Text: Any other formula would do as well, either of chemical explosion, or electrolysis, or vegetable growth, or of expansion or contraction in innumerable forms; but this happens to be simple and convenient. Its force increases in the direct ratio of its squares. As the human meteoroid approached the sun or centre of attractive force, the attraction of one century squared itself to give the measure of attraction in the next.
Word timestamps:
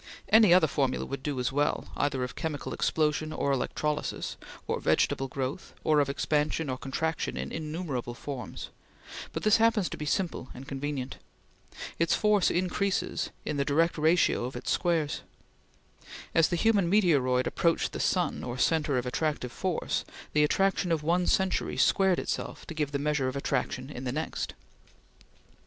Any 0.29 0.51
other 0.51 0.65
formula 0.65 1.05
would 1.05 1.21
do 1.21 1.39
as 1.39 1.51
well, 1.51 1.89
either 1.95 2.23
of 2.23 2.33
chemical 2.35 2.73
explosion, 2.73 3.31
or 3.31 3.51
electrolysis, 3.51 4.35
or 4.65 4.79
vegetable 4.79 5.27
growth, 5.27 5.75
or 5.83 5.99
of 5.99 6.09
expansion 6.09 6.71
or 6.71 6.77
contraction 6.79 7.37
in 7.37 7.51
innumerable 7.51 8.15
forms; 8.15 8.69
but 9.31 9.43
this 9.43 9.57
happens 9.57 9.89
to 9.89 9.97
be 9.97 10.07
simple 10.07 10.49
and 10.55 10.67
convenient. 10.67 11.17
Its 11.99 12.15
force 12.15 12.49
increases 12.49 13.29
in 13.45 13.57
the 13.57 13.63
direct 13.63 13.95
ratio 13.95 14.45
of 14.45 14.55
its 14.55 14.71
squares. 14.71 15.21
As 16.33 16.47
the 16.47 16.55
human 16.55 16.89
meteoroid 16.89 17.45
approached 17.45 17.91
the 17.91 17.99
sun 17.99 18.43
or 18.43 18.57
centre 18.57 18.97
of 18.97 19.05
attractive 19.05 19.51
force, 19.51 20.03
the 20.33 20.43
attraction 20.43 20.91
of 20.91 21.03
one 21.03 21.27
century 21.27 21.77
squared 21.77 22.17
itself 22.17 22.65
to 22.65 22.73
give 22.73 22.91
the 22.91 22.97
measure 22.97 23.27
of 23.27 23.35
attraction 23.35 23.91
in 23.91 24.05
the 24.05 24.11
next. 24.11 24.55